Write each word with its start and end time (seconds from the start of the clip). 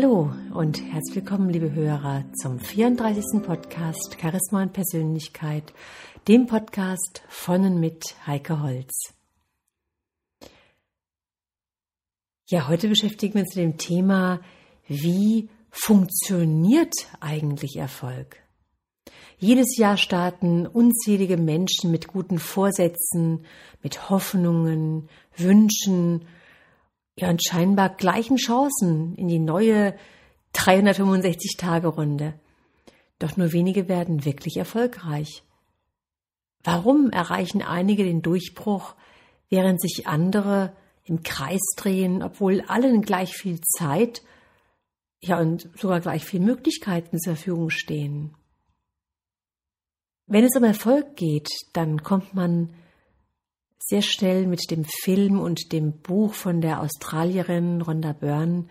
Hallo 0.00 0.30
und 0.54 0.80
herzlich 0.92 1.16
willkommen, 1.16 1.50
liebe 1.50 1.72
Hörer, 1.72 2.24
zum 2.40 2.60
34. 2.60 3.42
Podcast 3.42 4.16
Charisma 4.20 4.62
und 4.62 4.72
Persönlichkeit, 4.72 5.72
dem 6.28 6.46
Podcast 6.46 7.24
von 7.28 7.64
und 7.64 7.80
mit 7.80 8.04
Heike 8.24 8.62
Holz. 8.62 9.12
Ja, 12.46 12.68
heute 12.68 12.86
beschäftigen 12.86 13.34
wir 13.34 13.40
uns 13.40 13.56
mit 13.56 13.64
dem 13.64 13.76
Thema, 13.76 14.40
wie 14.86 15.48
funktioniert 15.72 16.94
eigentlich 17.18 17.74
Erfolg? 17.74 18.36
Jedes 19.38 19.76
Jahr 19.78 19.96
starten 19.96 20.68
unzählige 20.68 21.38
Menschen 21.38 21.90
mit 21.90 22.06
guten 22.06 22.38
Vorsätzen, 22.38 23.44
mit 23.82 24.10
Hoffnungen, 24.10 25.08
Wünschen, 25.36 26.24
ja 27.18 27.30
und 27.30 27.44
scheinbar 27.44 27.90
gleichen 27.90 28.36
Chancen 28.36 29.14
in 29.16 29.28
die 29.28 29.40
neue 29.40 29.94
365-Tage-Runde. 30.54 32.38
Doch 33.18 33.36
nur 33.36 33.52
wenige 33.52 33.88
werden 33.88 34.24
wirklich 34.24 34.56
erfolgreich. 34.56 35.42
Warum 36.62 37.10
erreichen 37.10 37.62
einige 37.62 38.04
den 38.04 38.22
Durchbruch, 38.22 38.94
während 39.48 39.80
sich 39.80 40.06
andere 40.06 40.76
im 41.04 41.22
Kreis 41.22 41.62
drehen, 41.76 42.22
obwohl 42.22 42.62
allen 42.68 43.02
gleich 43.02 43.34
viel 43.34 43.60
Zeit, 43.60 44.22
ja 45.20 45.40
und 45.40 45.68
sogar 45.76 46.00
gleich 46.00 46.24
viel 46.24 46.40
Möglichkeiten 46.40 47.18
zur 47.18 47.34
Verfügung 47.34 47.70
stehen? 47.70 48.34
Wenn 50.26 50.44
es 50.44 50.54
um 50.56 50.64
Erfolg 50.64 51.16
geht, 51.16 51.48
dann 51.72 52.02
kommt 52.02 52.34
man 52.34 52.74
sehr 53.78 54.02
schnell 54.02 54.46
mit 54.46 54.70
dem 54.70 54.84
Film 54.84 55.40
und 55.40 55.72
dem 55.72 55.92
Buch 56.00 56.34
von 56.34 56.60
der 56.60 56.82
Australierin 56.82 57.80
Rhonda 57.80 58.12
Byrne 58.12 58.66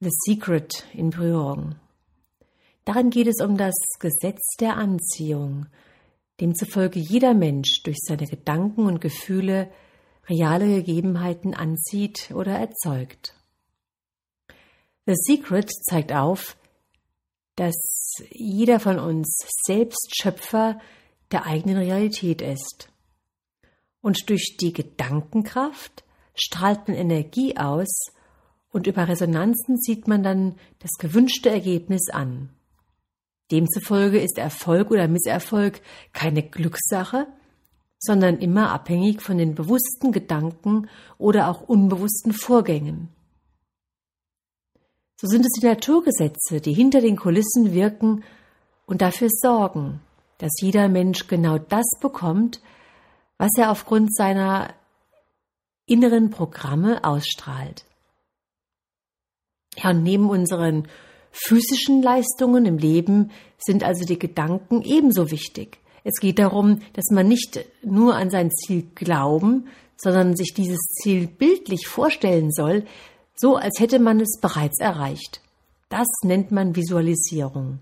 The 0.00 0.10
Secret 0.10 0.86
in 0.92 1.10
Berührung. 1.10 1.76
Darin 2.84 3.10
geht 3.10 3.26
es 3.26 3.40
um 3.44 3.56
das 3.56 3.74
Gesetz 3.98 4.56
der 4.58 4.76
Anziehung, 4.76 5.66
demzufolge 6.40 6.98
jeder 6.98 7.34
Mensch 7.34 7.82
durch 7.82 7.98
seine 8.00 8.26
Gedanken 8.26 8.86
und 8.86 9.00
Gefühle 9.00 9.70
reale 10.28 10.66
Gegebenheiten 10.66 11.54
anzieht 11.54 12.30
oder 12.34 12.52
erzeugt. 12.52 13.34
The 15.06 15.14
Secret 15.14 15.70
zeigt 15.88 16.12
auf, 16.12 16.56
dass 17.56 18.14
jeder 18.30 18.80
von 18.80 18.98
uns 18.98 19.46
selbst 19.66 20.14
Schöpfer 20.16 20.80
der 21.32 21.46
eigenen 21.46 21.76
Realität 21.76 22.40
ist. 22.42 22.90
Und 24.00 24.30
durch 24.30 24.56
die 24.60 24.72
Gedankenkraft 24.72 26.04
strahlt 26.34 26.88
man 26.88 26.96
Energie 26.96 27.56
aus 27.56 28.06
und 28.72 28.86
über 28.86 29.08
Resonanzen 29.08 29.78
zieht 29.78 30.08
man 30.08 30.22
dann 30.22 30.54
das 30.78 30.92
gewünschte 30.98 31.50
Ergebnis 31.50 32.08
an. 32.10 32.50
Demzufolge 33.50 34.20
ist 34.20 34.38
Erfolg 34.38 34.90
oder 34.90 35.08
Misserfolg 35.08 35.80
keine 36.12 36.42
Glückssache, 36.42 37.26
sondern 37.98 38.38
immer 38.38 38.70
abhängig 38.70 39.20
von 39.20 39.38
den 39.38 39.54
bewussten 39.54 40.12
Gedanken 40.12 40.88
oder 41.18 41.48
auch 41.48 41.60
unbewussten 41.62 42.32
Vorgängen. 42.32 43.08
So 45.16 45.26
sind 45.26 45.44
es 45.44 45.60
die 45.60 45.66
Naturgesetze, 45.66 46.62
die 46.62 46.72
hinter 46.72 47.02
den 47.02 47.16
Kulissen 47.16 47.72
wirken 47.74 48.24
und 48.86 49.02
dafür 49.02 49.28
sorgen, 49.30 50.00
dass 50.38 50.52
jeder 50.60 50.88
Mensch 50.88 51.26
genau 51.26 51.58
das 51.58 51.84
bekommt, 52.00 52.62
was 53.40 53.52
er 53.56 53.70
aufgrund 53.70 54.14
seiner 54.14 54.74
inneren 55.86 56.28
Programme 56.28 57.02
ausstrahlt. 57.02 57.86
Ja, 59.78 59.90
und 59.90 60.02
neben 60.02 60.28
unseren 60.28 60.86
physischen 61.32 62.02
Leistungen 62.02 62.66
im 62.66 62.76
Leben 62.76 63.30
sind 63.56 63.82
also 63.82 64.04
die 64.04 64.18
Gedanken 64.18 64.82
ebenso 64.82 65.30
wichtig. 65.30 65.78
Es 66.04 66.20
geht 66.20 66.38
darum, 66.38 66.80
dass 66.92 67.06
man 67.10 67.28
nicht 67.28 67.64
nur 67.82 68.14
an 68.14 68.28
sein 68.28 68.50
Ziel 68.50 68.86
glauben, 68.94 69.68
sondern 69.96 70.36
sich 70.36 70.52
dieses 70.52 70.80
Ziel 71.00 71.26
bildlich 71.26 71.88
vorstellen 71.88 72.52
soll, 72.52 72.84
so 73.36 73.56
als 73.56 73.80
hätte 73.80 74.00
man 74.00 74.20
es 74.20 74.38
bereits 74.42 74.78
erreicht. 74.80 75.40
Das 75.88 76.08
nennt 76.24 76.50
man 76.50 76.76
Visualisierung. 76.76 77.78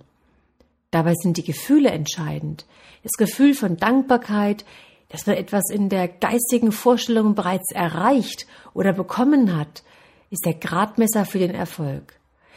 Dabei 0.93 1.15
sind 1.15 1.37
die 1.37 1.45
Gefühle 1.45 1.91
entscheidend. 1.91 2.65
Das 3.03 3.13
Gefühl 3.13 3.55
von 3.55 3.77
Dankbarkeit, 3.77 4.65
dass 5.09 5.27
man 5.27 5.37
etwas 5.37 5.71
in 5.71 5.89
der 5.89 6.09
geistigen 6.09 6.73
Vorstellung 6.73 7.35
bereits 7.35 7.73
erreicht 7.73 8.47
oder 8.75 8.93
bekommen 8.93 9.57
hat, 9.57 9.83
ist 10.31 10.45
der 10.45 10.55
Gradmesser 10.55 11.25
für 11.25 11.39
den 11.39 11.55
Erfolg. 11.55 12.15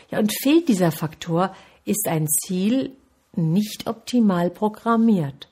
Ja, 0.09 0.19
und 0.19 0.33
fehlt 0.41 0.67
dieser 0.67 0.91
Faktor, 0.91 1.55
ist 1.85 2.07
ein 2.07 2.27
Ziel 2.27 2.95
nicht 3.33 3.87
optimal 3.87 4.49
programmiert. 4.49 5.47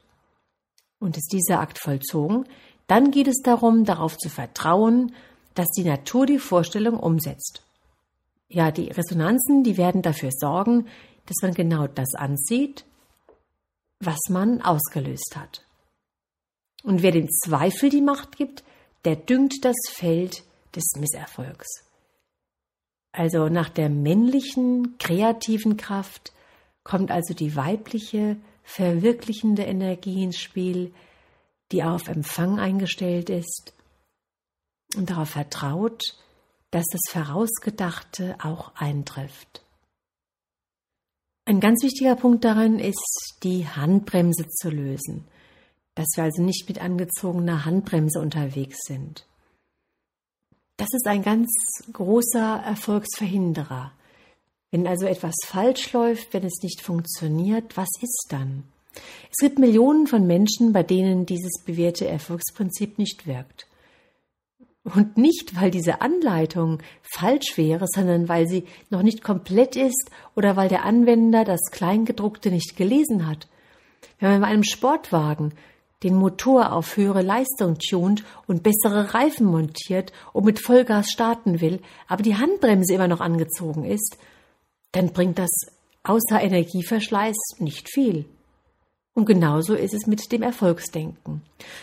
Und 0.99 1.15
ist 1.15 1.31
dieser 1.31 1.61
Akt 1.61 1.79
vollzogen, 1.79 2.45
dann 2.87 3.11
geht 3.11 3.27
es 3.27 3.41
darum, 3.41 3.85
darauf 3.85 4.17
zu 4.17 4.29
vertrauen, 4.29 5.13
dass 5.55 5.67
die 5.77 5.85
Natur 5.85 6.25
die 6.25 6.39
Vorstellung 6.39 6.99
umsetzt. 6.99 7.63
Ja, 8.49 8.71
die 8.71 8.89
Resonanzen, 8.89 9.63
die 9.63 9.77
werden 9.77 10.01
dafür 10.01 10.31
sorgen, 10.31 10.87
dass 11.25 11.37
man 11.41 11.53
genau 11.53 11.87
das 11.87 12.15
ansieht, 12.15 12.83
was 13.99 14.17
man 14.29 14.61
ausgelöst 14.61 15.35
hat. 15.37 15.63
Und 16.83 17.01
wer 17.01 17.11
dem 17.11 17.29
Zweifel 17.29 17.89
die 17.89 18.01
Macht 18.01 18.37
gibt, 18.37 18.63
der 19.05 19.15
düngt 19.15 19.63
das 19.63 19.75
Feld 19.89 20.43
des 20.75 20.85
Misserfolgs. 20.97 21.67
Also 23.11 23.49
nach 23.49 23.69
der 23.69 23.89
männlichen, 23.89 24.97
kreativen 24.97 25.77
Kraft 25.77 26.31
kommt 26.83 27.11
also 27.11 27.33
die 27.33 27.55
weibliche, 27.55 28.37
verwirklichende 28.63 29.63
Energie 29.63 30.23
ins 30.23 30.37
Spiel, 30.37 30.93
die 31.71 31.83
auf 31.83 32.07
Empfang 32.07 32.59
eingestellt 32.59 33.29
ist 33.29 33.73
und 34.95 35.09
darauf 35.09 35.29
vertraut, 35.29 36.01
dass 36.71 36.85
das 36.91 37.01
Vorausgedachte 37.09 38.37
auch 38.41 38.75
eintrifft. 38.75 39.63
Ein 41.45 41.59
ganz 41.59 41.83
wichtiger 41.83 42.15
Punkt 42.15 42.45
darin 42.45 42.77
ist, 42.77 43.37
die 43.43 43.67
Handbremse 43.67 44.45
zu 44.47 44.69
lösen, 44.69 45.27
dass 45.99 46.15
wir 46.15 46.23
also 46.23 46.41
nicht 46.41 46.69
mit 46.69 46.81
angezogener 46.81 47.65
Handbremse 47.65 48.21
unterwegs 48.21 48.77
sind. 48.87 49.25
Das 50.77 50.87
ist 50.93 51.05
ein 51.07 51.23
ganz 51.23 51.49
großer 51.91 52.63
Erfolgsverhinderer. 52.65 53.91
Wenn 54.71 54.87
also 54.87 55.07
etwas 55.07 55.35
falsch 55.45 55.91
läuft, 55.91 56.33
wenn 56.33 56.45
es 56.45 56.63
nicht 56.63 56.81
funktioniert, 56.81 57.75
was 57.75 57.89
ist 58.01 58.27
dann? 58.29 58.63
Es 59.29 59.39
gibt 59.41 59.59
Millionen 59.59 60.07
von 60.07 60.25
Menschen, 60.25 60.71
bei 60.71 60.83
denen 60.83 61.25
dieses 61.25 61.65
bewährte 61.65 62.07
Erfolgsprinzip 62.07 62.97
nicht 62.97 63.27
wirkt. 63.27 63.67
Und 64.85 65.17
nicht, 65.17 65.59
weil 65.59 65.69
diese 65.69 65.99
Anleitung 65.99 66.81
falsch 67.01 67.57
wäre, 67.57 67.87
sondern 67.89 68.29
weil 68.29 68.47
sie 68.47 68.63
noch 68.89 69.03
nicht 69.03 69.21
komplett 69.21 69.75
ist 69.75 70.09
oder 70.33 70.55
weil 70.55 70.69
der 70.69 70.85
Anwender 70.85 71.43
das 71.43 71.59
Kleingedruckte 71.71 72.51
nicht 72.51 72.77
gelesen 72.77 73.27
hat. 73.27 73.49
Wenn 74.19 74.31
man 74.31 74.41
bei 74.41 74.47
einem 74.47 74.63
Sportwagen 74.63 75.53
den 76.03 76.15
Motor 76.15 76.71
auf 76.71 76.95
höhere 76.95 77.21
Leistung 77.21 77.77
tunt 77.77 78.23
und 78.47 78.63
bessere 78.63 79.13
Reifen 79.13 79.45
montiert 79.45 80.13
und 80.31 80.45
mit 80.45 80.59
Vollgas 80.59 81.09
starten 81.09 81.59
will, 81.61 81.81
aber 82.07 82.23
die 82.23 82.37
Handbremse 82.37 82.93
immer 82.93 83.07
noch 83.07 83.19
angezogen 83.19 83.83
ist, 83.83 84.17
dann 84.91 85.11
bringt 85.11 85.39
das 85.39 85.51
außer 86.03 86.41
Energieverschleiß 86.41 87.35
nicht 87.59 87.89
viel. 87.89 88.25
Und 89.13 89.25
genauso 89.25 89.73
ist 89.73 89.93
es 89.93 90.07
mit 90.07 90.31
dem 90.31 90.43
Erfolgsdenken. 90.43 91.41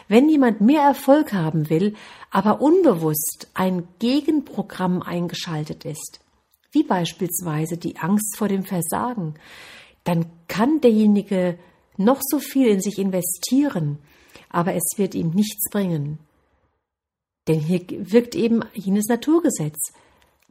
Wenn 0.09 0.29
jemand 0.31 0.63
mehr 0.63 0.83
Erfolg 0.83 1.35
haben 1.35 1.69
will, 1.69 1.95
aber 2.31 2.63
unbewusst 2.63 3.49
ein 3.53 3.87
Gegenprogramm 3.99 5.03
eingeschaltet 5.03 5.85
ist, 5.85 6.21
wie 6.73 6.83
beispielsweise 6.83 7.77
die 7.77 7.99
Angst 7.99 8.37
vor 8.39 8.49
dem 8.49 8.65
Versagen, 8.65 9.35
dann 10.05 10.27
kann 10.49 10.81
derjenige 10.81 11.59
noch 11.97 12.21
so 12.23 12.39
viel 12.39 12.69
in 12.69 12.81
sich 12.81 12.99
investieren, 12.99 13.99
aber 14.57 14.75
es 14.75 14.93
wird 14.97 15.15
ihm 15.15 15.33
nichts 15.33 15.69
bringen. 15.71 16.19
Denn 17.47 17.61
hier 17.61 17.83
wirkt 18.11 18.35
eben 18.35 18.65
jenes 18.73 19.05
Naturgesetz. 19.07 19.93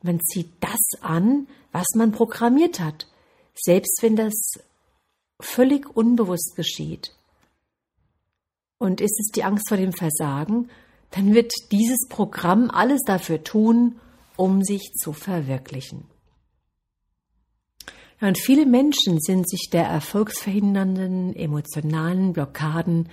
Man 0.03 0.19
zieht 0.19 0.51
das 0.59 1.01
an, 1.01 1.47
was 1.71 1.87
man 1.95 2.11
programmiert 2.11 2.79
hat, 2.79 3.07
selbst 3.55 3.97
wenn 4.03 4.15
das 4.15 4.59
völlig 5.39 5.89
unbewusst 5.97 6.53
geschieht. 6.55 7.15
Und 8.77 9.01
ist 9.01 9.19
es 9.19 9.31
die 9.31 9.43
Angst 9.43 9.67
vor 9.69 9.77
dem 9.77 9.91
Versagen, 9.91 10.69
dann 11.09 11.33
wird 11.33 11.51
dieses 11.71 12.07
Programm 12.07 12.69
alles 12.69 13.01
dafür 13.07 13.43
tun, 13.43 13.99
um 14.37 14.63
sich 14.63 14.93
zu 14.93 15.13
verwirklichen. 15.13 16.05
Und 18.21 18.37
viele 18.37 18.67
Menschen 18.67 19.19
sind 19.19 19.49
sich 19.49 19.71
der 19.71 19.85
erfolgsverhindernden 19.85 21.35
emotionalen 21.35 22.33
Blockaden 22.33 23.09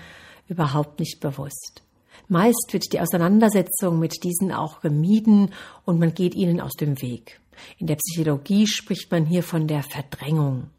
überhaupt 0.52 1.00
nicht 1.00 1.20
bewusst. 1.20 1.82
Meist 2.28 2.68
wird 2.72 2.92
die 2.92 3.00
Auseinandersetzung 3.00 3.98
mit 3.98 4.22
diesen 4.22 4.52
auch 4.52 4.80
gemieden 4.80 5.52
und 5.84 5.98
man 5.98 6.14
geht 6.14 6.34
ihnen 6.34 6.60
aus 6.60 6.72
dem 6.72 7.00
Weg. 7.02 7.40
In 7.78 7.86
der 7.86 7.96
Psychologie 7.96 8.66
spricht 8.66 9.10
man 9.10 9.26
hier 9.26 9.42
von 9.42 9.66
der 9.66 9.82
Verdrängung. 9.82 10.70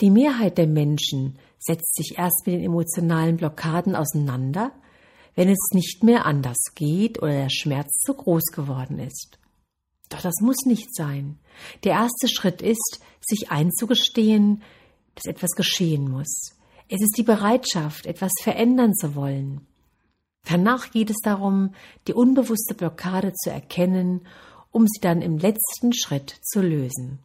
Die 0.00 0.10
Mehrheit 0.10 0.58
der 0.58 0.66
Menschen 0.66 1.38
setzt 1.58 1.94
sich 1.94 2.18
erst 2.18 2.46
mit 2.46 2.56
den 2.56 2.64
emotionalen 2.64 3.36
Blockaden 3.36 3.94
auseinander, 3.94 4.72
wenn 5.34 5.48
es 5.48 5.70
nicht 5.72 6.02
mehr 6.02 6.26
anders 6.26 6.58
geht 6.74 7.22
oder 7.22 7.32
der 7.32 7.50
Schmerz 7.50 7.90
zu 8.04 8.14
groß 8.14 8.46
geworden 8.52 8.98
ist. 8.98 9.38
Doch 10.08 10.20
das 10.20 10.34
muss 10.40 10.66
nicht 10.66 10.94
sein. 10.94 11.38
Der 11.84 11.92
erste 11.92 12.28
Schritt 12.28 12.62
ist, 12.62 13.00
sich 13.20 13.50
einzugestehen, 13.50 14.62
dass 15.14 15.26
etwas 15.26 15.50
geschehen 15.50 16.10
muss. 16.10 16.59
Es 16.92 17.00
ist 17.00 17.16
die 17.16 17.22
Bereitschaft, 17.22 18.06
etwas 18.06 18.32
verändern 18.42 18.94
zu 18.96 19.14
wollen. 19.14 19.64
Danach 20.48 20.90
geht 20.90 21.08
es 21.08 21.18
darum, 21.22 21.72
die 22.08 22.14
unbewusste 22.14 22.74
Blockade 22.74 23.32
zu 23.32 23.48
erkennen, 23.48 24.26
um 24.72 24.88
sie 24.88 25.00
dann 25.00 25.22
im 25.22 25.38
letzten 25.38 25.92
Schritt 25.92 26.34
zu 26.42 26.60
lösen. 26.60 27.20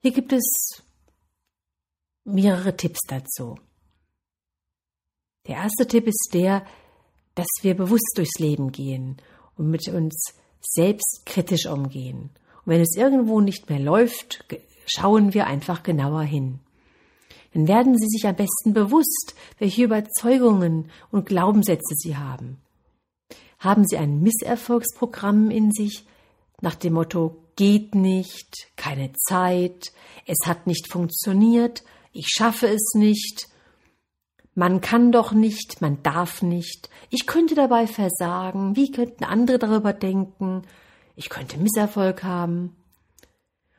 Hier 0.00 0.12
gibt 0.12 0.32
es 0.32 0.82
mehrere 2.24 2.78
Tipps 2.78 3.00
dazu. 3.06 3.58
Der 5.46 5.56
erste 5.56 5.86
Tipp 5.86 6.06
ist 6.06 6.30
der, 6.32 6.64
dass 7.34 7.48
wir 7.60 7.76
bewusst 7.76 8.12
durchs 8.16 8.38
Leben 8.38 8.72
gehen 8.72 9.18
und 9.56 9.68
mit 9.68 9.86
uns 9.88 10.32
selbst 10.62 11.24
kritisch 11.26 11.66
umgehen. 11.66 12.30
Und 12.64 12.72
wenn 12.72 12.80
es 12.80 12.96
irgendwo 12.96 13.42
nicht 13.42 13.68
mehr 13.68 13.80
läuft, 13.80 14.46
schauen 14.86 15.34
wir 15.34 15.46
einfach 15.46 15.82
genauer 15.82 16.22
hin. 16.22 16.60
Dann 17.54 17.68
werden 17.68 17.96
Sie 17.96 18.06
sich 18.08 18.26
am 18.26 18.36
besten 18.36 18.72
bewusst, 18.72 19.34
welche 19.58 19.84
Überzeugungen 19.84 20.90
und 21.10 21.26
Glaubenssätze 21.26 21.94
Sie 21.96 22.16
haben. 22.16 22.58
Haben 23.58 23.86
Sie 23.86 23.96
ein 23.96 24.20
Misserfolgsprogramm 24.22 25.50
in 25.50 25.72
sich 25.72 26.06
nach 26.60 26.74
dem 26.74 26.94
Motto 26.94 27.36
geht 27.56 27.94
nicht, 27.94 28.68
keine 28.76 29.12
Zeit, 29.14 29.92
es 30.26 30.38
hat 30.46 30.66
nicht 30.66 30.90
funktioniert, 30.90 31.82
ich 32.12 32.28
schaffe 32.28 32.68
es 32.68 32.92
nicht, 32.94 33.48
man 34.54 34.80
kann 34.80 35.12
doch 35.12 35.32
nicht, 35.32 35.80
man 35.80 36.02
darf 36.02 36.42
nicht, 36.42 36.88
ich 37.10 37.26
könnte 37.26 37.54
dabei 37.54 37.86
versagen, 37.86 38.76
wie 38.76 38.90
könnten 38.90 39.24
andere 39.24 39.58
darüber 39.58 39.92
denken, 39.92 40.62
ich 41.14 41.28
könnte 41.28 41.58
Misserfolg 41.58 42.22
haben. 42.22 42.76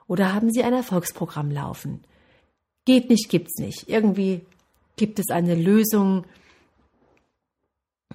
Oder 0.07 0.33
haben 0.33 0.51
Sie 0.51 0.63
ein 0.63 0.73
Erfolgsprogramm 0.73 1.51
laufen? 1.51 2.03
Geht 2.85 3.09
nicht, 3.09 3.29
gibt's 3.29 3.59
nicht. 3.59 3.87
Irgendwie 3.87 4.41
gibt 4.95 5.19
es 5.19 5.29
eine 5.29 5.55
Lösung 5.55 6.25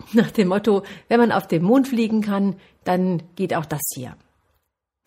nach 0.12 0.30
dem 0.30 0.48
Motto, 0.48 0.82
wenn 1.08 1.20
man 1.20 1.32
auf 1.32 1.46
den 1.46 1.62
Mond 1.62 1.88
fliegen 1.88 2.20
kann, 2.20 2.56
dann 2.84 3.22
geht 3.36 3.54
auch 3.54 3.66
das 3.66 3.82
hier. 3.94 4.16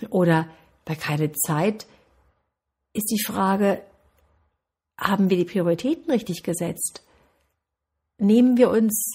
Oder 0.09 0.49
bei 0.85 0.95
keine 0.95 1.31
Zeit 1.33 1.87
ist 2.93 3.11
die 3.11 3.23
Frage, 3.23 3.83
haben 4.97 5.29
wir 5.29 5.37
die 5.37 5.45
Prioritäten 5.45 6.11
richtig 6.11 6.43
gesetzt? 6.43 7.03
Nehmen 8.17 8.57
wir 8.57 8.71
uns 8.71 9.13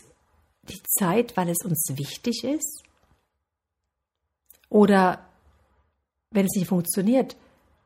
die 0.69 0.83
Zeit, 0.85 1.37
weil 1.37 1.49
es 1.49 1.65
uns 1.65 1.93
wichtig 1.97 2.45
ist? 2.45 2.85
Oder 4.69 5.27
wenn 6.31 6.47
es 6.47 6.57
nicht 6.57 6.69
funktioniert, 6.69 7.37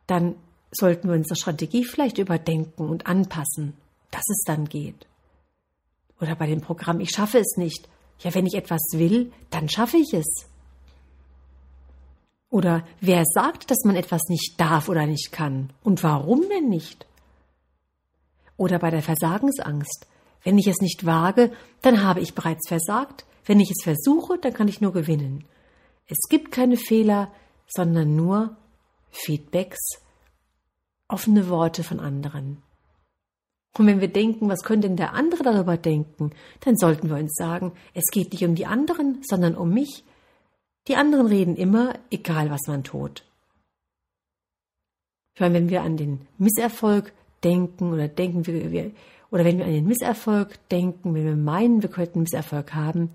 dann 0.06 0.36
sollten 0.70 1.08
wir 1.08 1.14
unsere 1.16 1.36
Strategie 1.36 1.84
vielleicht 1.84 2.18
überdenken 2.18 2.88
und 2.88 3.06
anpassen, 3.06 3.74
dass 4.10 4.24
es 4.28 4.42
dann 4.44 4.66
geht. 4.68 5.06
Oder 6.20 6.34
bei 6.34 6.46
dem 6.46 6.60
Programm, 6.60 7.00
ich 7.00 7.10
schaffe 7.10 7.38
es 7.38 7.56
nicht. 7.56 7.88
Ja, 8.20 8.34
wenn 8.34 8.46
ich 8.46 8.54
etwas 8.54 8.80
will, 8.92 9.32
dann 9.50 9.68
schaffe 9.68 9.98
ich 9.98 10.14
es. 10.14 10.46
Oder 12.48 12.86
wer 13.00 13.24
sagt, 13.26 13.70
dass 13.70 13.84
man 13.84 13.96
etwas 13.96 14.22
nicht 14.28 14.58
darf 14.58 14.88
oder 14.88 15.06
nicht 15.06 15.32
kann? 15.32 15.70
Und 15.82 16.02
warum 16.02 16.48
denn 16.48 16.68
nicht? 16.68 17.06
Oder 18.56 18.78
bei 18.78 18.90
der 18.90 19.02
Versagensangst. 19.02 20.06
Wenn 20.42 20.58
ich 20.58 20.66
es 20.66 20.80
nicht 20.80 21.04
wage, 21.04 21.52
dann 21.82 22.02
habe 22.02 22.20
ich 22.20 22.34
bereits 22.34 22.68
versagt. 22.68 23.26
Wenn 23.44 23.60
ich 23.60 23.70
es 23.70 23.84
versuche, 23.84 24.38
dann 24.38 24.54
kann 24.54 24.68
ich 24.68 24.80
nur 24.80 24.92
gewinnen. 24.92 25.44
Es 26.08 26.18
gibt 26.30 26.52
keine 26.52 26.76
Fehler, 26.76 27.32
sondern 27.66 28.16
nur 28.16 28.56
Feedbacks, 29.10 30.00
offene 31.08 31.48
Worte 31.48 31.84
von 31.84 32.00
anderen. 32.00 32.62
Und 33.78 33.86
wenn 33.86 34.00
wir 34.00 34.08
denken, 34.08 34.48
was 34.48 34.62
könnte 34.62 34.88
denn 34.88 34.96
der 34.96 35.12
andere 35.12 35.42
darüber 35.42 35.76
denken, 35.76 36.30
dann 36.60 36.76
sollten 36.76 37.10
wir 37.10 37.16
uns 37.16 37.34
sagen, 37.34 37.72
es 37.92 38.06
geht 38.10 38.32
nicht 38.32 38.44
um 38.44 38.54
die 38.54 38.66
anderen, 38.66 39.20
sondern 39.22 39.54
um 39.54 39.70
mich. 39.70 40.04
Die 40.88 40.96
anderen 40.96 41.26
reden 41.26 41.56
immer, 41.56 41.94
egal 42.10 42.50
was 42.50 42.66
man 42.66 42.84
tut. 42.84 43.24
Ich 45.34 45.40
meine, 45.40 45.54
wenn 45.54 45.68
wir 45.68 45.82
an 45.82 45.98
den 45.98 46.26
Misserfolg 46.38 47.12
denken 47.44 47.92
oder 47.92 48.08
denken 48.08 48.46
wir, 48.46 48.92
oder 49.30 49.44
wenn 49.44 49.58
wir 49.58 49.66
an 49.66 49.72
den 49.72 49.86
Misserfolg 49.86 50.68
denken, 50.70 51.14
wenn 51.14 51.24
wir 51.24 51.36
meinen, 51.36 51.82
wir 51.82 51.90
könnten 51.90 52.20
Misserfolg 52.20 52.72
haben, 52.72 53.10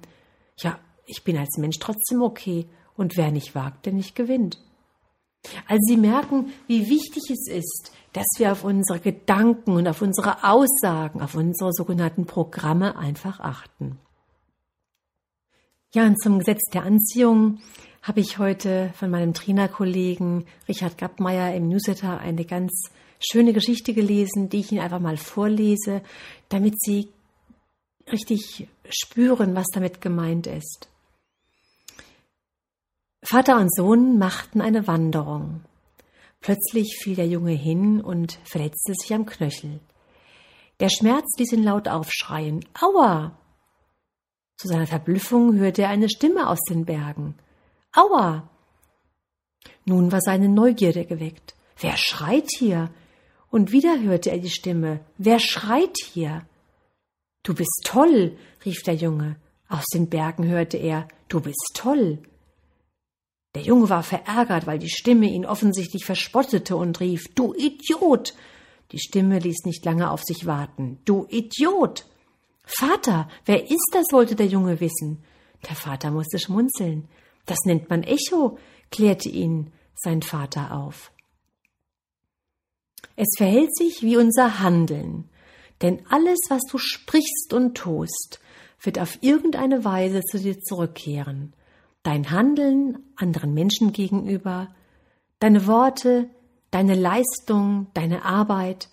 ja, 0.58 0.78
ich 1.08 1.24
bin 1.24 1.38
als 1.38 1.58
Mensch 1.58 1.80
trotzdem 1.80 2.22
okay 2.22 2.68
und 2.96 3.18
wer 3.18 3.32
nicht 3.32 3.56
wagt, 3.56 3.88
der 3.88 3.94
nicht 3.94 4.16
gewinnt. 4.16 4.60
Also 5.68 5.82
Sie 5.88 5.98
merken, 5.98 6.52
wie 6.68 6.90
wichtig 6.90 7.24
es 7.30 7.48
ist, 7.48 7.92
dass 8.14 8.28
wir 8.38 8.52
auf 8.52 8.64
unsere 8.64 9.00
Gedanken 9.00 9.76
und 9.76 9.88
auf 9.88 10.02
unsere 10.02 10.44
Aussagen, 10.44 11.22
auf 11.22 11.36
unsere 11.36 11.72
sogenannten 11.74 12.26
Programme 12.26 12.98
einfach 12.98 13.40
achten. 13.40 13.98
Ja, 15.94 16.06
und 16.06 16.22
zum 16.22 16.40
Gesetz 16.40 16.62
der 16.74 16.84
Anziehung 16.84 17.60
habe 18.02 18.20
ich 18.20 18.38
heute 18.38 18.92
von 18.96 19.10
meinem 19.10 19.34
Trainerkollegen 19.34 20.46
Richard 20.68 20.98
Gappmeier 20.98 21.54
im 21.54 21.68
Newsletter 21.68 22.20
eine 22.20 22.46
ganz 22.46 22.90
schöne 23.20 23.54
Geschichte 23.54 23.94
gelesen, 23.94 24.50
die 24.50 24.62
ich 24.62 24.72
Ihnen 24.72 24.82
einfach 24.82 25.00
mal 25.00 25.18
vorlese, 25.18 26.02
damit 26.50 26.82
Sie 26.82 27.10
richtig 28.12 28.68
spüren, 28.90 29.56
was 29.56 29.68
damit 29.74 30.02
gemeint 30.02 30.48
ist. 30.48 30.91
Vater 33.24 33.58
und 33.58 33.74
Sohn 33.74 34.18
machten 34.18 34.62
eine 34.62 34.88
Wanderung. 34.88 35.62
Plötzlich 36.40 36.98
fiel 37.02 37.16
der 37.16 37.28
Junge 37.28 37.52
hin 37.52 38.02
und 38.02 38.40
verletzte 38.44 38.94
sich 38.94 39.14
am 39.14 39.26
Knöchel. 39.26 39.80
Der 40.80 40.90
Schmerz 40.90 41.38
ließ 41.38 41.54
ihn 41.54 41.64
laut 41.64 41.88
aufschreien. 41.88 42.66
Aua! 42.74 43.38
Zu 44.58 44.68
seiner 44.68 44.88
Verblüffung 44.88 45.56
hörte 45.56 45.84
er 45.84 45.90
eine 45.90 46.10
Stimme 46.10 46.50
aus 46.50 46.60
den 46.68 46.86
Bergen. 46.86 47.36
Aua! 47.94 48.50
Nun 49.86 50.12
war 50.12 50.22
seine 50.22 50.50
Neugierde 50.50 51.06
geweckt. 51.06 51.56
Wer 51.78 51.98
schreit 51.98 52.48
hier? 52.58 52.90
Und 53.52 53.72
wieder 53.72 54.02
hörte 54.02 54.32
er 54.32 54.40
die 54.40 54.50
Stimme. 54.50 55.02
Wer 55.18 55.40
schreit 55.40 55.96
hier? 56.12 56.46
Du 57.44 57.54
bist 57.54 57.82
toll, 57.84 58.38
rief 58.66 58.82
der 58.84 58.96
Junge. 58.96 59.36
Aus 59.68 59.86
den 59.94 60.10
Bergen 60.10 60.48
hörte 60.48 60.78
er. 60.78 61.08
Du 61.28 61.40
bist 61.40 61.72
toll. 61.76 62.20
Der 63.56 63.64
Junge 63.64 63.90
war 63.90 64.04
verärgert, 64.04 64.66
weil 64.66 64.80
die 64.80 64.90
Stimme 64.90 65.28
ihn 65.28 65.46
offensichtlich 65.46 66.06
verspottete 66.06 66.76
und 66.76 67.00
rief, 67.00 67.28
Du 67.36 67.54
Idiot! 67.54 68.34
Die 68.92 69.00
Stimme 69.00 69.40
ließ 69.40 69.66
nicht 69.66 69.84
lange 69.84 70.10
auf 70.10 70.24
sich 70.24 70.46
warten. 70.46 71.00
Du 71.06 71.26
Idiot! 71.30 72.06
Vater, 72.64 73.28
wer 73.46 73.70
ist 73.70 73.90
das? 73.92 74.06
wollte 74.12 74.36
der 74.36 74.48
Junge 74.48 74.80
wissen. 74.80 75.24
Der 75.68 75.76
Vater 75.76 76.12
musste 76.12 76.40
schmunzeln. 76.40 77.10
Das 77.46 77.60
nennt 77.66 77.90
man 77.90 78.04
Echo, 78.04 78.58
klärte 78.90 79.30
ihn 79.30 79.72
sein 79.96 80.22
Vater 80.22 80.74
auf. 80.74 81.12
Es 83.16 83.28
verhält 83.38 83.76
sich 83.76 84.02
wie 84.02 84.18
unser 84.18 84.60
Handeln, 84.60 85.30
denn 85.82 86.06
alles, 86.10 86.40
was 86.50 86.62
du 86.70 86.78
sprichst 86.78 87.54
und 87.54 87.76
tust, 87.76 88.40
wird 88.82 89.00
auf 89.00 89.18
irgendeine 89.22 89.84
Weise 89.84 90.22
zu 90.22 90.40
dir 90.40 90.60
zurückkehren 90.60 91.54
dein 92.04 92.32
Handeln 92.32 92.98
anderen 93.16 93.54
Menschen 93.54 93.94
gegenüber, 93.94 94.74
deine 95.40 95.68
Worte, 95.68 96.30
deine 96.72 96.96
Leistung, 96.96 97.88
deine 97.94 98.26
Arbeit. 98.26 98.90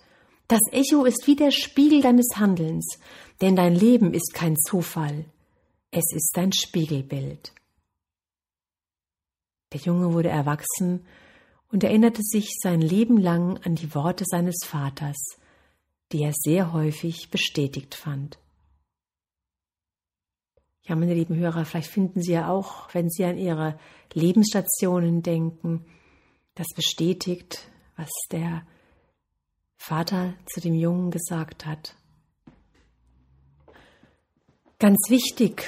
Das 0.47 0.61
Echo 0.71 1.05
ist 1.05 1.27
wie 1.27 1.35
der 1.35 1.51
Spiegel 1.51 2.01
deines 2.01 2.27
Handelns, 2.35 2.99
denn 3.41 3.55
dein 3.55 3.75
Leben 3.75 4.13
ist 4.13 4.33
kein 4.33 4.55
Zufall, 4.57 5.25
es 5.91 6.13
ist 6.13 6.31
dein 6.35 6.51
Spiegelbild. 6.51 7.53
Der 9.73 9.81
Junge 9.81 10.13
wurde 10.13 10.29
erwachsen 10.29 11.05
und 11.71 11.83
erinnerte 11.83 12.23
sich 12.23 12.49
sein 12.61 12.81
Leben 12.81 13.17
lang 13.17 13.59
an 13.63 13.75
die 13.75 13.93
Worte 13.93 14.25
seines 14.25 14.57
Vaters, 14.65 15.17
die 16.11 16.23
er 16.23 16.33
sehr 16.33 16.73
häufig 16.73 17.29
bestätigt 17.29 17.93
fand. 17.93 18.39
Ja, 20.89 20.95
meine 20.95 21.13
lieben 21.13 21.35
Hörer, 21.35 21.65
vielleicht 21.65 21.91
finden 21.91 22.23
Sie 22.23 22.31
ja 22.31 22.49
auch, 22.49 22.91
wenn 22.95 23.11
Sie 23.11 23.23
an 23.23 23.37
Ihre 23.37 23.77
Lebensstationen 24.11 25.21
denken, 25.21 25.85
das 26.55 26.65
bestätigt, 26.75 27.69
was 27.95 28.09
der 28.31 28.65
Vater 29.77 30.33
zu 30.47 30.59
dem 30.61 30.73
Jungen 30.73 31.11
gesagt 31.11 31.67
hat. 31.67 31.95
Ganz 34.79 34.97
wichtig 35.09 35.63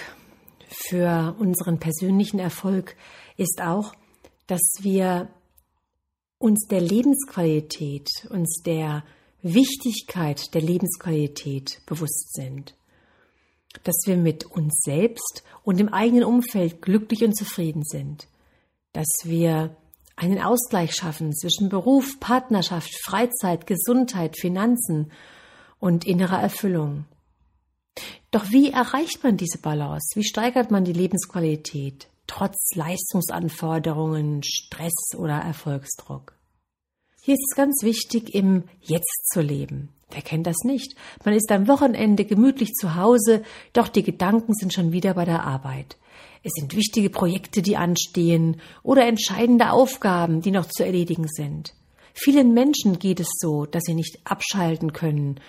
für 0.67 1.35
unseren 1.37 1.77
persönlichen 1.77 2.39
Erfolg 2.39 2.95
ist 3.37 3.61
auch, 3.61 3.93
dass 4.47 4.79
wir 4.79 5.29
uns 6.39 6.65
der 6.67 6.81
Lebensqualität, 6.81 8.09
uns 8.31 8.63
der 8.65 9.03
Wichtigkeit 9.43 10.51
der 10.55 10.61
Lebensqualität 10.61 11.83
bewusst 11.85 12.33
sind. 12.33 12.75
Dass 13.83 13.95
wir 14.05 14.17
mit 14.17 14.45
uns 14.45 14.81
selbst 14.83 15.43
und 15.63 15.79
im 15.79 15.89
eigenen 15.89 16.23
Umfeld 16.23 16.81
glücklich 16.81 17.23
und 17.23 17.35
zufrieden 17.35 17.83
sind. 17.83 18.27
Dass 18.93 19.09
wir 19.23 19.75
einen 20.15 20.41
Ausgleich 20.41 20.93
schaffen 20.93 21.33
zwischen 21.33 21.69
Beruf, 21.69 22.19
Partnerschaft, 22.19 22.91
Freizeit, 23.05 23.65
Gesundheit, 23.65 24.37
Finanzen 24.39 25.11
und 25.79 26.05
innerer 26.05 26.39
Erfüllung. 26.39 27.05
Doch 28.29 28.51
wie 28.51 28.71
erreicht 28.71 29.23
man 29.23 29.37
diese 29.37 29.57
Balance? 29.57 30.15
Wie 30.15 30.23
steigert 30.23 30.71
man 30.71 30.85
die 30.85 30.93
Lebensqualität 30.93 32.07
trotz 32.27 32.75
Leistungsanforderungen, 32.75 34.41
Stress 34.43 35.15
oder 35.17 35.39
Erfolgsdruck? 35.39 36.33
Hier 37.23 37.35
ist 37.35 37.45
es 37.51 37.55
ganz 37.55 37.83
wichtig, 37.83 38.33
im 38.33 38.63
Jetzt 38.81 39.29
zu 39.31 39.41
leben. 39.41 39.89
Wer 40.09 40.23
kennt 40.23 40.47
das 40.47 40.63
nicht? 40.63 40.95
Man 41.23 41.35
ist 41.35 41.51
am 41.51 41.67
Wochenende 41.67 42.25
gemütlich 42.25 42.73
zu 42.73 42.95
Hause, 42.95 43.43
doch 43.73 43.89
die 43.89 44.01
Gedanken 44.01 44.55
sind 44.55 44.73
schon 44.73 44.91
wieder 44.91 45.13
bei 45.13 45.25
der 45.25 45.43
Arbeit. 45.43 45.97
Es 46.41 46.51
sind 46.55 46.75
wichtige 46.75 47.11
Projekte, 47.11 47.61
die 47.61 47.77
anstehen 47.77 48.59
oder 48.81 49.05
entscheidende 49.05 49.69
Aufgaben, 49.69 50.41
die 50.41 50.49
noch 50.49 50.65
zu 50.65 50.83
erledigen 50.83 51.27
sind. 51.27 51.75
Vielen 52.15 52.55
Menschen 52.55 52.97
geht 52.97 53.19
es 53.19 53.29
so, 53.37 53.67
dass 53.67 53.83
sie 53.83 53.93
nicht 53.93 54.17
abschalten 54.23 54.91
können. 54.91 55.39